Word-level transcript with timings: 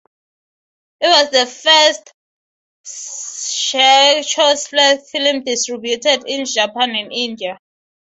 It 0.99 1.05
was 1.05 1.29
the 1.29 1.45
first 1.45 2.13
Czechoslovak 3.67 5.07
film 5.11 5.43
distributed 5.43 6.23
in 6.27 6.45
Japan 6.47 6.89
and 6.95 7.13
India. 7.13 7.59